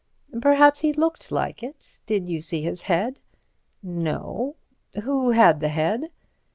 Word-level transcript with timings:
"Perhaps 0.41 0.79
he 0.81 0.93
looked 0.93 1.31
like 1.31 1.61
it. 1.61 1.99
Did 2.07 2.27
you 2.27 2.41
see 2.41 2.63
his 2.63 2.81
head?" 2.81 3.19
"No." 3.83 4.55
"Who 5.03 5.29
had 5.29 5.59
the 5.59 5.69
head?" 5.69 6.09